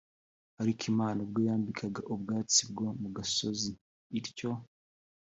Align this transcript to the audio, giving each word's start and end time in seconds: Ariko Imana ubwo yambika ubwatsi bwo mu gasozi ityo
Ariko 0.61 0.81
Imana 0.91 1.17
ubwo 1.25 1.39
yambika 1.47 1.83
ubwatsi 2.13 2.61
bwo 2.71 2.87
mu 3.01 3.09
gasozi 3.15 3.71
ityo 4.19 4.51